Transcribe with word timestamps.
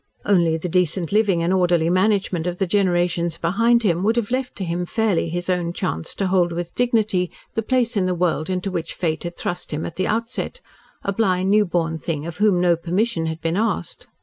Only 0.25 0.57
the 0.57 0.67
decent 0.67 1.11
living 1.11 1.43
and 1.43 1.53
orderly 1.53 1.91
management 1.91 2.47
of 2.47 2.57
the 2.57 2.65
generations 2.65 3.37
behind 3.37 3.83
him 3.83 4.01
would 4.01 4.15
have 4.15 4.31
left 4.31 4.55
to 4.55 4.65
him 4.65 4.83
fairly 4.87 5.29
his 5.29 5.47
own 5.47 5.73
chance 5.73 6.15
to 6.15 6.25
hold 6.25 6.51
with 6.51 6.73
dignity 6.73 7.29
the 7.53 7.61
place 7.61 7.95
in 7.95 8.07
the 8.07 8.15
world 8.15 8.49
into 8.49 8.71
which 8.71 8.95
Fate 8.95 9.21
had 9.21 9.37
thrust 9.37 9.69
him 9.69 9.85
at 9.85 9.97
the 9.97 10.07
outset 10.07 10.59
a 11.03 11.13
blind, 11.13 11.51
newborn 11.51 11.99
thing 11.99 12.25
of 12.25 12.37
whom 12.37 12.59
no 12.59 12.75
permission 12.75 13.27
had 13.27 13.41
been 13.41 13.55
asked. 13.57 14.07